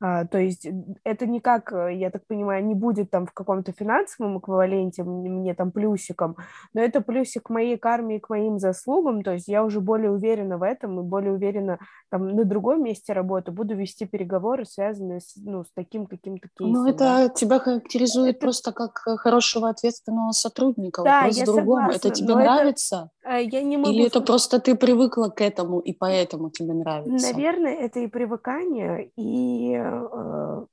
[0.00, 0.68] А, то есть
[1.02, 5.72] это никак, э, я так понимаю, не будет там в каком-то финансовом эквиваленте мне там
[5.72, 6.36] плюсиком,
[6.72, 10.12] но это плюсик к моей карме и к моим заслугам, то есть я уже более
[10.12, 11.78] уверена в этом и более уверена
[12.10, 16.84] там на другом месте работы буду вести переговоры, связанные с, ну, с таким каким-то кейсом.
[16.84, 18.40] Ну, это тебя характеризует это...
[18.40, 21.90] просто как э, хорошего ответственного сотрудника, да, вопрос я другому.
[21.90, 23.10] это тебе нравится?
[23.24, 23.38] Это...
[23.40, 23.90] Я не могу...
[23.90, 27.32] Или это просто ты привыкла к этому, и поэтому тебе нравится?
[27.32, 30.66] Наверное, это и привыкание, и Э,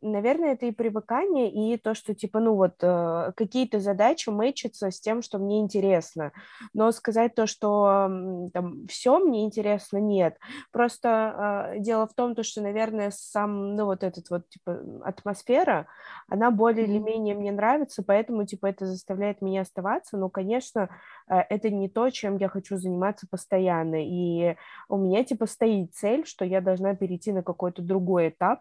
[0.00, 5.00] наверное, это и привыкание, и то, что, типа, ну вот, э, какие-то задачи мэчатся с
[5.00, 6.32] тем, что мне интересно.
[6.72, 8.10] Но сказать то, что
[8.52, 10.38] там все мне интересно, нет.
[10.72, 15.86] Просто э, дело в том, то, что, наверное, сам, ну вот этот вот, типа, атмосфера,
[16.28, 20.16] она более или менее мне нравится, поэтому, типа, это заставляет меня оставаться.
[20.16, 20.88] Но, конечно,
[21.28, 23.96] э, это не то, чем я хочу заниматься постоянно.
[24.02, 24.56] И
[24.88, 28.60] у меня, типа, стоит цель, что я должна перейти на какой-то другой этап,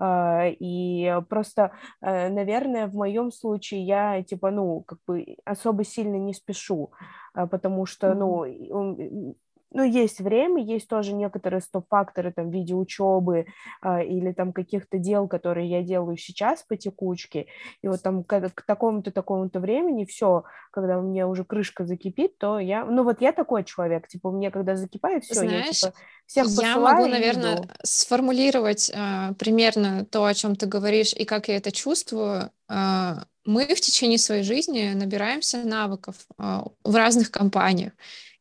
[0.00, 6.34] и просто, э, наверное, в моем случае я, типа, ну, как бы особо сильно не
[6.34, 6.92] спешу,
[7.34, 9.36] а, потому что, ну,
[9.74, 13.46] ну, есть время, есть тоже некоторые стоп-факторы там в виде учебы
[13.82, 17.46] э, или там каких-то дел, которые я делаю сейчас по текучке,
[17.82, 22.38] и вот там к, к такому-то, такому-то времени все, когда у меня уже крышка закипит,
[22.38, 25.72] то я, ну, вот я такой человек, типа, у меня когда закипает, все, Знаешь, я,
[25.72, 25.94] типа,
[26.26, 27.68] всех я могу, наверное, иду.
[27.82, 32.50] сформулировать э, примерно то, о чем ты говоришь, и как я это чувствую.
[32.68, 37.92] Э, мы в течение своей жизни набираемся навыков в разных компаниях.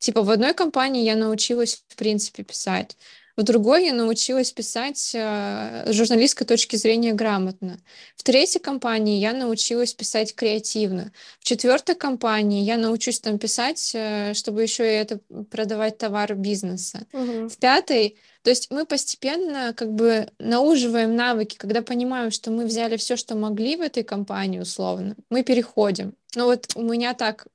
[0.02, 2.98] Типа в одной компании я научилась, в принципе, писать.
[3.38, 7.78] В другой я научилась писать э, с журналистской точки зрения грамотно.
[8.16, 11.12] В третьей компании я научилась писать креативно.
[11.40, 15.20] В четвертой компании я научусь там писать, э, чтобы еще и это
[15.52, 17.06] продавать товар бизнеса.
[17.14, 17.50] Угу.
[17.50, 22.98] В пятой, то есть мы постепенно как бы науживаем навыки, когда понимаем, что мы взяли
[22.98, 26.16] все, что могли в этой компании условно, мы переходим.
[26.36, 27.46] Ну вот у меня так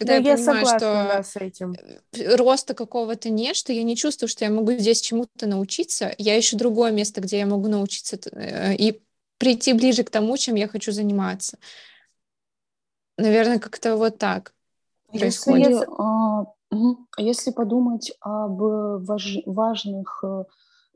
[0.00, 1.74] когда ну, я, я понимаю, согласна, что да, с этим.
[1.74, 6.40] Э, роста какого-то нет, что я не чувствую, что я могу здесь чему-то научиться, я
[6.40, 9.02] ищу другое место, где я могу научиться э, и
[9.36, 11.58] прийти ближе к тому, чем я хочу заниматься.
[13.18, 14.54] Наверное, как-то вот так
[15.08, 15.68] происходит.
[15.68, 16.44] Если, а,
[17.18, 20.44] если подумать об важ, важных э,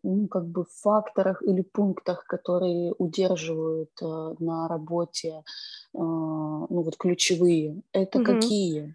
[0.05, 5.43] ну, как бы факторах или пунктах, которые удерживают э, на работе,
[5.95, 8.27] э, ну вот ключевые, это угу.
[8.27, 8.95] какие?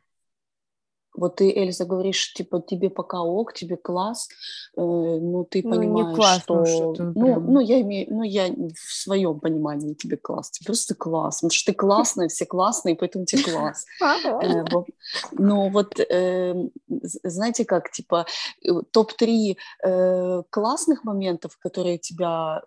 [1.15, 4.29] Вот ты, Эльза, говоришь, типа, тебе пока ок, тебе класс,
[4.77, 6.63] э, ну, ты ну, понимаешь, класс, что...
[6.97, 8.07] Ну, ну, ну, я имею...
[8.09, 10.51] Ну, я в своем понимании тебе класс.
[10.51, 11.37] Тебе просто класс.
[11.37, 13.85] Потому что ты классная, все классные, поэтому тебе класс.
[15.31, 16.53] Ну, вот, э,
[16.87, 18.25] знаете как, типа,
[18.63, 22.61] э, топ-3 э, классных моментов, которые тебя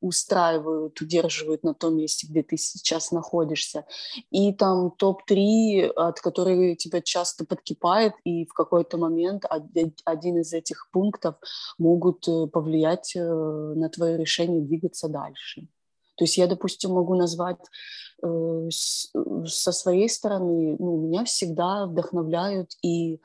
[0.00, 3.84] устраивают, удерживают на том месте, где ты сейчас находишься,
[4.30, 9.44] и там топ-3, от которых тебя часто подкипает, и в какой-то момент
[10.04, 11.36] один из этих пунктов
[11.78, 15.68] могут э, повлиять э, на твое решение двигаться дальше.
[16.16, 17.58] То есть я, допустим, могу назвать
[18.22, 23.20] э, со своей стороны, ну, меня всегда вдохновляют и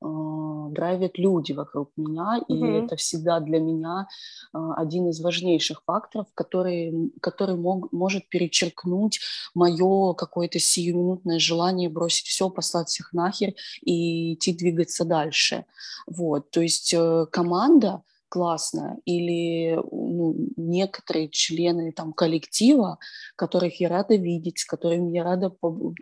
[0.00, 2.84] драйвят люди вокруг меня, и mm-hmm.
[2.84, 4.08] это всегда для меня
[4.52, 9.20] а, один из важнейших факторов, который, который мог, может перечеркнуть
[9.54, 15.64] мое какое-то сиюминутное желание бросить все, послать всех нахер и идти двигаться дальше.
[16.06, 18.02] Вот, то есть э, команда
[18.36, 22.98] классно, или ну, некоторые члены там, коллектива,
[23.34, 25.48] которых я рада видеть, с которыми я рада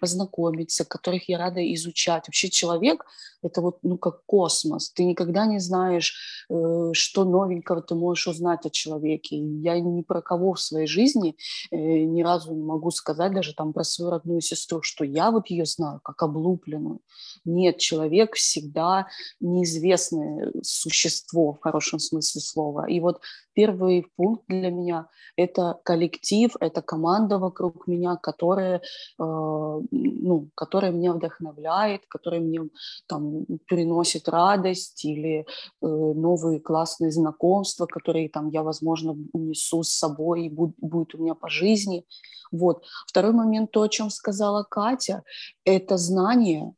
[0.00, 2.26] познакомиться, которых я рада изучать.
[2.26, 3.04] Вообще человек—
[3.44, 4.90] это вот ну, как космос.
[4.90, 9.36] Ты никогда не знаешь, э, что новенького ты можешь узнать о человеке.
[9.36, 11.36] Я ни про кого в своей жизни
[11.70, 15.50] э, ни разу не могу сказать даже там про свою родную сестру, что я вот
[15.50, 16.98] ее знаю как облупленную.
[17.44, 19.06] Нет, человек всегда
[19.38, 22.86] неизвестное существо в хорошем смысле смысле слова.
[22.88, 23.20] И вот
[23.54, 28.80] первый пункт для меня– это коллектив, это команда вокруг меня, которая, э,
[29.18, 32.60] ну, которая меня вдохновляет, которая мне
[33.06, 35.44] там приносит радость или э,
[35.80, 41.34] новые классные знакомства, которые там я, возможно, унесу с собой и будет, будет у меня
[41.34, 42.04] по жизни.
[42.52, 42.84] Вот.
[43.06, 45.22] Второй момент, то, о чем сказала Катя,
[45.64, 46.74] это знание,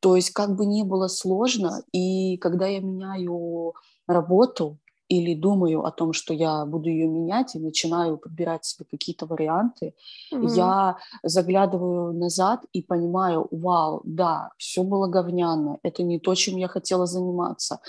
[0.00, 3.74] то есть как бы ни было сложно, и когда я меняю
[4.08, 4.78] работу
[5.10, 9.92] или думаю о том, что я буду ее менять, и начинаю подбирать себе какие-то варианты,
[10.32, 10.56] mm-hmm.
[10.56, 16.68] я заглядываю назад и понимаю, вау, да, все было говняно, это не то, чем я
[16.68, 17.80] хотела заниматься,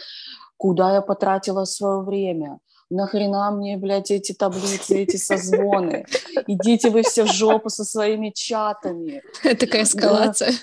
[0.57, 6.05] куда я потратила свое время, нахрена мне, блядь, эти таблицы, эти созвоны,
[6.47, 9.21] идите вы все в жопу со своими чатами.
[9.43, 10.53] Такая эскалация.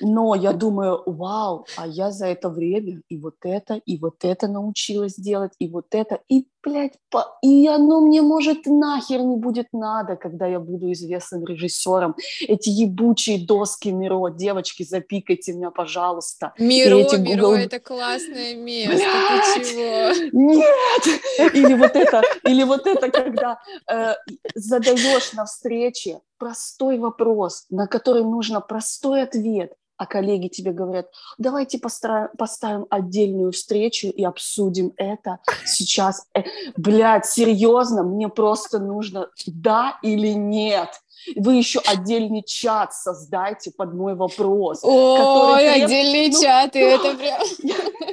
[0.00, 4.48] Но я думаю, вау, а я за это время и вот это, и вот это
[4.48, 7.38] научилась делать, и вот это, и, блядь, по...
[7.42, 12.16] и оно мне, может, нахер не будет надо, когда я буду известным режиссером.
[12.46, 16.52] Эти ебучие доски Миро, девочки, запикайте меня, пожалуйста.
[16.58, 17.52] Миро, эти Google...
[17.52, 20.28] Миро, это классное место, блядь, ты чего?
[20.32, 21.54] Нет!
[21.54, 23.60] Или вот это, или вот это, когда
[23.90, 24.14] э,
[24.54, 31.78] задаешь на встрече простой вопрос, на который нужно простой ответ, а коллеги тебе говорят, давайте
[31.78, 36.26] поставим отдельную встречу и обсудим это сейчас.
[36.34, 36.40] Э,
[36.78, 40.88] блядь, серьезно, мне просто нужно да или нет.
[41.36, 44.80] Вы еще отдельный чат создайте под мой вопрос.
[44.82, 47.42] Ой, отдельный ну, чат, и это прям...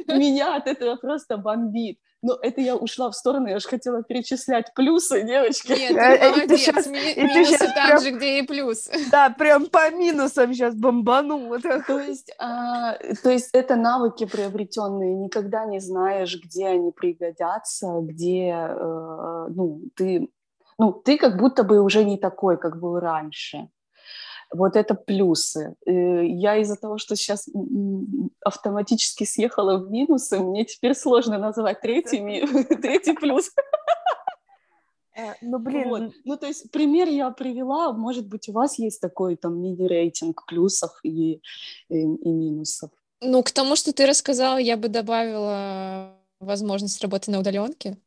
[0.20, 2.00] Меня от этого просто бомбит.
[2.28, 5.70] Ну, это я ушла в сторону, я же хотела перечислять плюсы, девочки.
[5.70, 8.90] Нет, ты э, молодец, сейчас, ми- минусы там прям, же, где и плюс.
[9.12, 11.58] Да, прям по минусам сейчас бомбану.
[11.88, 18.50] То есть, а, то есть это навыки приобретенные, никогда не знаешь, где они пригодятся, где,
[18.50, 20.28] э, ну, ты,
[20.78, 23.70] ну, ты как будто бы уже не такой, как был раньше.
[24.52, 25.76] Вот это плюсы.
[25.86, 27.50] Э, я из-за того, что сейчас
[28.44, 32.46] автоматически съехала в минусы, мне теперь сложно назвать третьими,
[32.82, 33.52] третий плюс.
[35.18, 35.90] Э, ну, блин.
[35.90, 36.14] Вот.
[36.26, 40.92] Ну, то есть пример я привела, может быть, у вас есть такой там мини-рейтинг плюсов
[41.04, 41.42] и,
[41.90, 42.92] и, и минусов.
[43.22, 47.98] Ну, к тому, что ты рассказала, я бы добавила возможность работы на удаленке.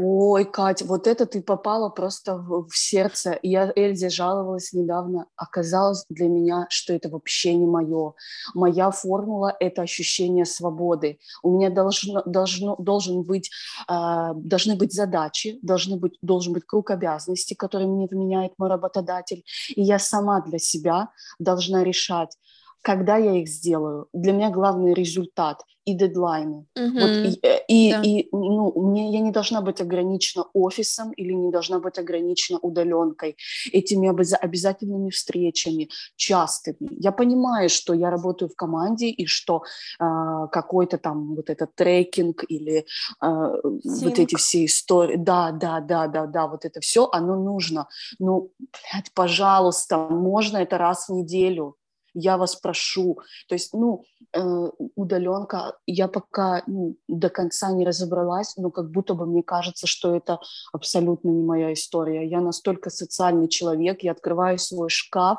[0.00, 3.36] Ой, Кать, вот это ты попала просто в, в сердце.
[3.42, 5.26] Я Эльзе жаловалась недавно.
[5.34, 8.14] Оказалось для меня, что это вообще не мое.
[8.54, 11.18] Моя формула– это ощущение свободы.
[11.42, 13.50] У меня должно, должно, должен быть,
[13.88, 19.42] э, должны быть задачи, должны быть, должен быть круг обязанностей, который мне вменяет мой работодатель.
[19.74, 21.08] И я сама для себя
[21.40, 22.36] должна решать,
[22.82, 24.08] когда я их сделаю.
[24.12, 26.66] Для меня главный результат и дедлайны.
[26.76, 27.00] Mm-hmm.
[27.00, 28.02] Вот, и, э, и, да.
[28.02, 33.36] и ну, мне, я не должна быть ограничена офисом или не должна быть ограничена удаленкой,
[33.72, 36.76] этими обяз- обязательными встречами, частыми.
[36.90, 39.62] Я понимаю, что я работаю в команде и что
[40.00, 42.84] э, какой-то там вот этот трекинг или
[43.22, 47.88] э, вот эти все истории, да, да, да, да, да, вот это все, оно нужно.
[48.18, 51.76] Ну, блядь, пожалуйста, можно это раз в неделю
[52.18, 53.20] я вас прошу.
[53.48, 59.14] То есть, ну, э, удаленка, я пока ну, до конца не разобралась, но как будто
[59.14, 60.38] бы мне кажется, что это
[60.72, 62.28] абсолютно не моя история.
[62.28, 65.38] Я настолько социальный человек, я открываю свой шкаф,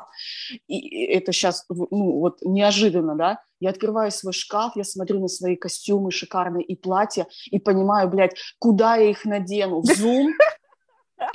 [0.68, 5.54] и это сейчас, ну, вот неожиданно, да, я открываю свой шкаф, я смотрю на свои
[5.54, 9.82] костюмы шикарные и платья, и понимаю, блядь, куда я их надену?
[9.82, 10.30] В Zoom?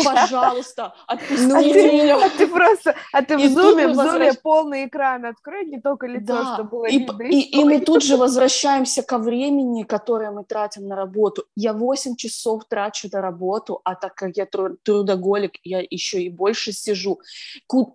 [0.04, 2.20] Пожалуйста, отпусти а меня.
[2.20, 4.36] Ты, а ты просто, а ты и в зуме, в зуме возвращ...
[4.42, 6.54] полный экран открой, не только лицо, да.
[6.54, 7.24] чтобы было и, видно.
[7.24, 11.46] И, и, и мы тут же возвращаемся ко времени, которое мы тратим на работу.
[11.56, 16.72] Я 8 часов трачу на работу, а так как я трудоголик, я еще и больше
[16.72, 17.20] сижу.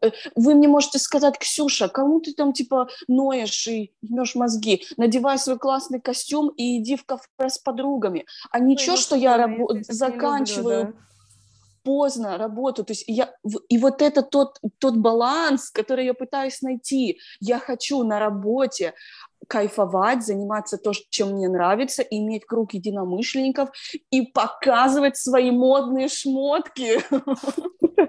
[0.02, 4.84] Э, вы мне можете сказать, Ксюша, кому ты там типа ноешь и жмешь мозги?
[4.96, 8.26] Надевай свой классный костюм и иди в кафе с подругами.
[8.50, 10.78] А ничего, что я раб- заканчиваю...
[10.80, 11.09] Люблю, да
[11.82, 12.86] поздно работаю.
[12.86, 13.32] То есть я,
[13.68, 17.18] и вот это тот, тот баланс, который я пытаюсь найти.
[17.40, 18.94] Я хочу на работе
[19.48, 23.70] кайфовать, заниматься то, чем мне нравится, иметь круг единомышленников
[24.10, 27.00] и показывать свои модные шмотки.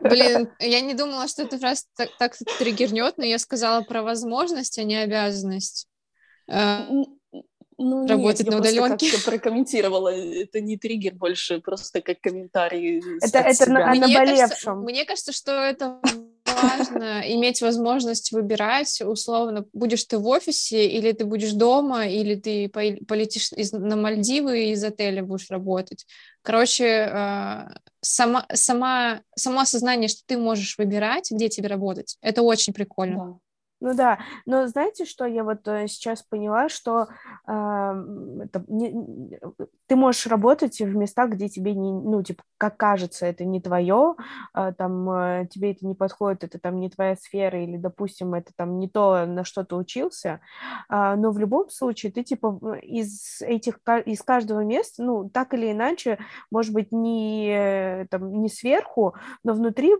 [0.02, 4.78] Блин, я не думала, что эта фраза так, так триггернет, но я сказала про возможность,
[4.78, 5.88] а не обязанность.
[7.82, 9.08] Ну, работать нет, на удаленке.
[9.08, 13.02] Я прокомментировала, это не триггер больше, просто как комментарий.
[13.22, 14.38] Это, это на, о наболевшем.
[14.38, 16.00] Кажется, мне кажется, что это
[16.46, 22.70] важно иметь возможность выбирать, условно, будешь ты в офисе, или ты будешь дома, или ты
[22.70, 26.06] полетишь из, на Мальдивы и из отеля будешь работать.
[26.42, 27.70] Короче, э,
[28.02, 33.26] сама, сама, само осознание, что ты можешь выбирать, где тебе работать, это очень прикольно.
[33.26, 33.51] Да.
[33.84, 37.08] Ну да, но знаете, что я вот э, сейчас поняла, что
[37.48, 37.52] э,
[38.44, 39.40] это не,
[39.88, 44.16] ты можешь работать в местах, где тебе не, ну типа, как кажется, это не твое,
[44.54, 48.52] э, там э, тебе это не подходит, это там не твоя сфера или, допустим, это
[48.56, 50.42] там не то, на что ты учился,
[50.90, 55.72] э, но в любом случае ты типа из этих из каждого места, ну так или
[55.72, 56.20] иначе,
[56.52, 59.92] может быть не там не сверху, но внутри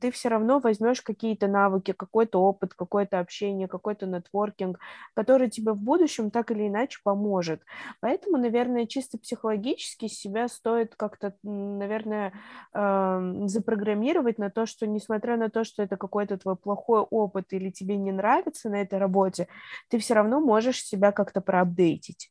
[0.00, 4.78] ты все равно возьмешь какие-то навыки, какой-то опыт, какой-то какое-то общение, какой-то нетворкинг,
[5.14, 7.62] который тебе в будущем так или иначе поможет.
[8.00, 12.32] Поэтому, наверное, чисто психологически себя стоит как-то, наверное,
[12.74, 17.70] э, запрограммировать на то, что несмотря на то, что это какой-то твой плохой опыт или
[17.70, 19.48] тебе не нравится на этой работе,
[19.90, 22.30] ты все равно можешь себя как-то проапдейтить.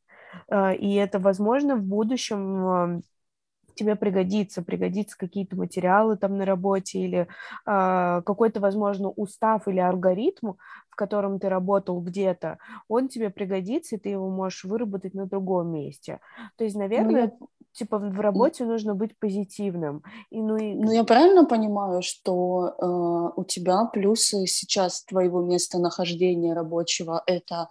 [0.50, 3.02] Э, и это, возможно, в будущем
[3.76, 7.28] тебе пригодится, пригодится какие-то материалы там на работе или
[7.66, 10.54] э, какой-то, возможно, устав или алгоритм,
[10.90, 12.58] в котором ты работал где-то,
[12.88, 16.20] он тебе пригодится, и ты его можешь выработать на другом месте.
[16.58, 20.04] То есть, наверное, ну, типа в работе нужно быть позитивным.
[20.32, 20.74] И, ну, и...
[20.74, 27.68] ну, я правильно понимаю, что э, у тебя плюсы сейчас твоего местонахождения рабочего это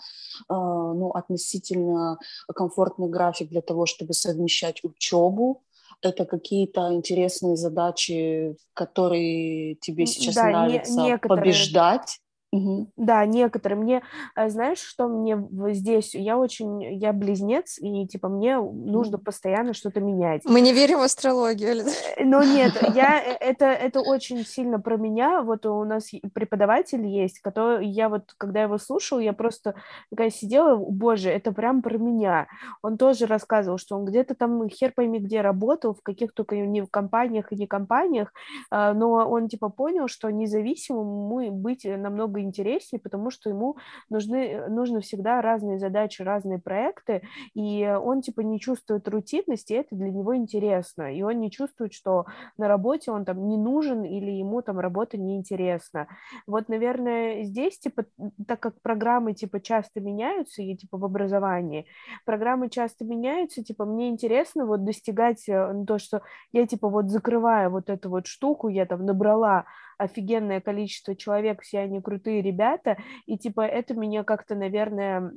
[0.50, 2.18] э, ну, относительно
[2.54, 5.62] комфортный график для того, чтобы совмещать учебу,
[6.04, 11.44] это какие-то интересные задачи, которые тебе сейчас да, нравится не, некоторые...
[11.44, 12.18] побеждать
[12.54, 12.92] Угу.
[12.96, 13.76] Да, некоторые.
[13.78, 14.02] Мне,
[14.36, 15.36] э, знаешь, что мне
[15.72, 20.42] здесь, я очень, я близнец, и типа мне нужно постоянно что-то менять.
[20.44, 21.84] Мы не верим в астрологию.
[22.16, 25.42] Э, ну нет, я, э, это, это очень сильно про меня.
[25.42, 29.74] Вот у нас преподаватель есть, который, я вот, когда его слушал, я просто
[30.10, 32.46] такая сидела, боже, это прям про меня.
[32.82, 36.82] Он тоже рассказывал, что он где-то там хер пойми где работал, в каких только не
[36.82, 38.32] в компаниях и не компаниях,
[38.70, 43.76] но он типа понял, что независимым мы быть намного интереснее, потому что ему
[44.08, 47.22] нужны, нужны всегда разные задачи, разные проекты,
[47.54, 51.92] и он типа не чувствует рутинности, и это для него интересно, и он не чувствует,
[51.92, 52.26] что
[52.56, 56.08] на работе он там не нужен или ему там работа неинтересна.
[56.46, 58.04] Вот, наверное, здесь, типа,
[58.46, 61.86] так как программы, типа, часто меняются, и, типа, в образовании,
[62.24, 66.22] программы часто меняются, типа, мне интересно вот достигать э, то, что
[66.52, 69.64] я, типа, вот закрываю вот эту вот штуку, я там набрала
[69.98, 75.32] офигенное количество человек, все они крутые ребята, и типа это меня как-то, наверное,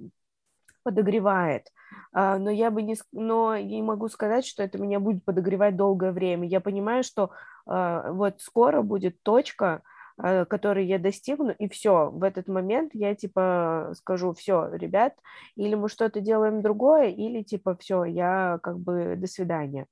[0.83, 1.67] подогревает.
[2.13, 6.11] А, но я бы не, но не могу сказать, что это меня будет подогревать долгое
[6.11, 6.47] время.
[6.47, 7.31] Я понимаю, что
[7.65, 9.81] а, вот скоро будет точка,
[10.17, 15.13] а, которой я достигну, и все, в этот момент я типа скажу, все, ребят,
[15.55, 19.87] или мы что-то делаем другое, или типа все, я как бы до свидания.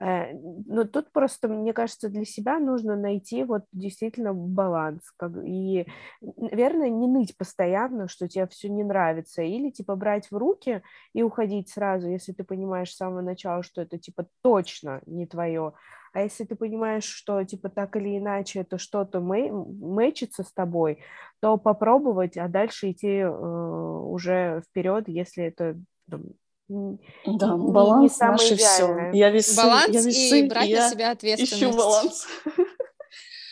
[0.00, 5.10] Э, но тут просто, мне кажется, для себя нужно найти вот действительно баланс.
[5.16, 5.86] Как, и,
[6.20, 10.82] наверное, не ныть постоянно, что тебе все не нравится, или типа брать в руки
[11.14, 15.72] и уходить сразу, если ты понимаешь с самого начала, что это типа точно не твое.
[16.12, 20.98] А если ты понимаешь, что типа так или иначе это что-то мэ мэчится с тобой,
[21.40, 25.78] то попробовать, а дальше идти э, уже вперед, если это
[26.10, 26.22] там,
[26.68, 29.10] да, не, баланс не наше все.
[29.12, 31.62] Я весы, баланс я весы, и брать и на себя ответственность.
[31.62, 32.26] Ищу баланс.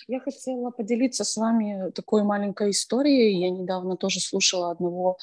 [0.07, 3.41] Я хотела поделиться с вами такой маленькой историей.
[3.41, 5.17] Я недавно тоже слушала одного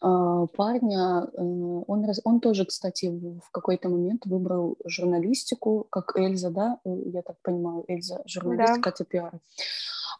[0.00, 1.26] э, парня.
[1.32, 6.78] Э, он, он тоже, кстати, в какой-то момент выбрал журналистику, как Эльза, да?
[6.84, 9.04] Э, я так понимаю, Эльза, журналистика да.
[9.04, 9.40] ТПР.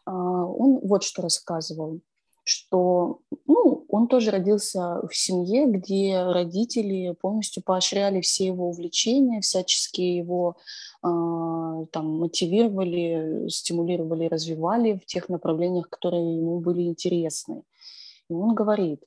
[0.05, 2.01] Э, он вот что рассказывал
[2.49, 10.01] что ну, он тоже родился в семье, где родители полностью поощряли все его увлечения, всячески
[10.01, 10.57] его
[11.03, 11.07] э,
[11.91, 17.61] там, мотивировали, стимулировали, развивали в тех направлениях, которые ему были интересны.
[18.29, 19.03] И он говорит,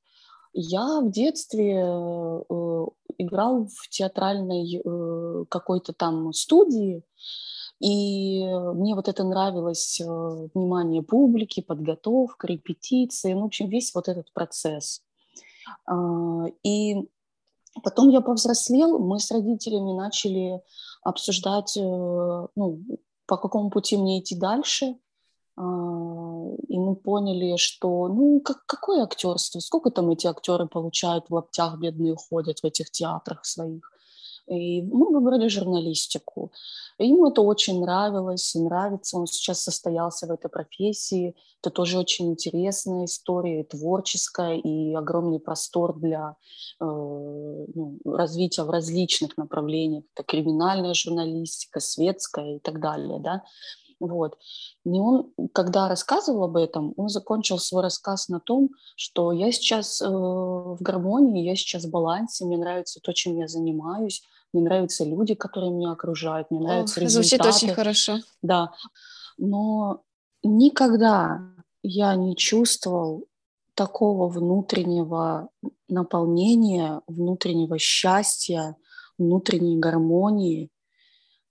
[0.53, 2.87] я в детстве э,
[3.19, 7.03] играл в театральной э, какой-то там студии,
[7.83, 10.05] и мне вот это нравилось, э,
[10.55, 15.03] внимание публики, подготовка, репетиции, ну, в общем, весь вот этот процесс.
[15.87, 17.09] А, и
[17.83, 20.63] потом я повзрослел, мы с родителями начали
[21.03, 22.81] обсуждать, э, ну,
[23.27, 24.97] по какому пути мне идти дальше.
[25.57, 25.63] А,
[26.69, 29.59] и мы поняли, что, ну, как, какое актерство?
[29.59, 33.91] Сколько там эти актеры получают в лаптях, бедные ходят в этих театрах своих?
[34.47, 36.53] И мы выбрали журналистику.
[37.03, 39.19] Ему это очень нравилось и нравится.
[39.19, 41.35] Он сейчас состоялся в этой профессии.
[41.61, 46.37] Это тоже очень интересная история, и творческая, и огромный простор для
[46.81, 50.05] э, ну, развития в различных направлениях.
[50.15, 53.21] Это криминальная журналистика, светская и так далее.
[53.21, 53.43] Да?
[54.03, 54.37] Вот.
[54.85, 60.03] И он, когда рассказывал об этом, он закончил свой рассказ на том, что я сейчас
[60.03, 64.23] э, в гармонии, я сейчас в балансе, мне нравится то, чем я занимаюсь,
[64.53, 67.45] мне нравятся люди, которые меня окружают, мне нравятся Ох, результаты.
[67.45, 68.19] Звучит очень хорошо.
[68.43, 68.73] Да,
[69.39, 70.03] но
[70.43, 71.41] никогда
[71.85, 73.27] я не чувствовал
[73.75, 75.49] такого внутреннего
[75.89, 78.75] наполнения, внутреннего счастья,
[79.17, 80.71] внутренней гармонии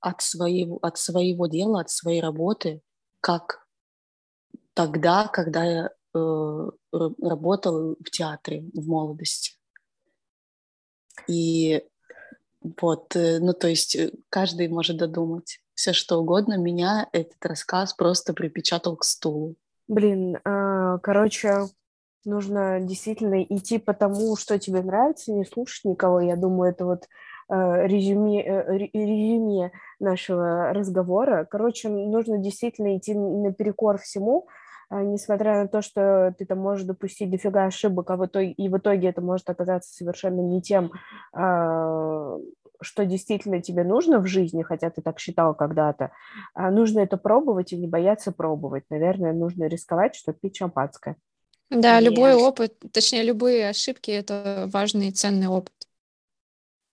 [0.01, 2.81] от своего, от своего дела, от своей работы,
[3.21, 3.65] как
[4.73, 9.53] тогда, когда я э, работал в театре в молодости.
[11.27, 11.83] И
[12.61, 16.57] вот, э, ну то есть э, каждый может додумать все что угодно.
[16.57, 19.55] Меня этот рассказ просто припечатал к стулу.
[19.87, 21.65] Блин, а, короче,
[22.23, 26.21] нужно действительно идти по тому, что тебе нравится, не слушать никого.
[26.21, 27.07] Я думаю, это вот э,
[27.51, 28.41] резюме,
[28.93, 31.45] резюме нашего разговора.
[31.49, 34.47] Короче, нужно действительно идти наперекор всему,
[34.89, 38.67] а, несмотря на то, что ты там можешь допустить дофига ошибок, а в итоге, и
[38.67, 40.91] в итоге это может оказаться совершенно не тем,
[41.33, 42.37] а,
[42.81, 46.11] что действительно тебе нужно в жизни, хотя ты так считал когда-то,
[46.53, 48.83] а нужно это пробовать и не бояться пробовать.
[48.89, 51.15] Наверное, нужно рисковать, чтобы пить шампанское.
[51.69, 52.03] Да, и...
[52.03, 55.73] любой опыт, точнее, любые ошибки— это важный и ценный опыт.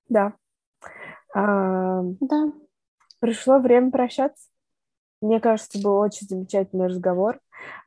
[0.09, 0.35] Да.
[1.35, 2.53] А, да.
[3.21, 4.49] Пришло время прощаться.
[5.21, 7.41] Мне кажется, был очень замечательный разговор.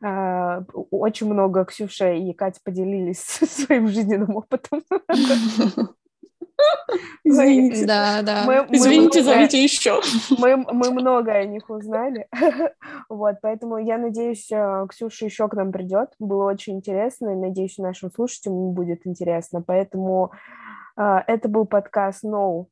[0.04, 4.84] А, очень много Ксюша и Катя поделились своим жизненным опытом.
[7.24, 7.86] Извините.
[7.86, 8.44] Да, да.
[8.46, 10.02] Мы, Извините, мы зовите еще.
[10.38, 12.28] Мы, мы много о них узнали.
[13.10, 16.10] Вот, поэтому я надеюсь, э, Ксюша еще к нам придет.
[16.20, 19.62] Было очень интересно, и надеюсь, нашим слушателям будет интересно.
[19.62, 20.32] Поэтому
[20.98, 22.68] э, это был подкаст «No».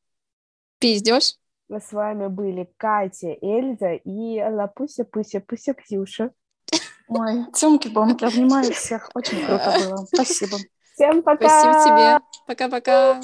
[0.80, 1.36] Пиздешь?
[1.68, 6.32] С вами были Катя, Эльза и Лапуся, Пуся, Пуся, Ксюша.
[7.06, 9.10] Ой, цемки-бомки, обнимаю всех.
[9.14, 9.96] Очень круто было.
[10.12, 10.56] Спасибо.
[10.94, 11.48] Всем пока.
[11.48, 12.26] Спасибо тебе.
[12.46, 13.20] Пока-пока.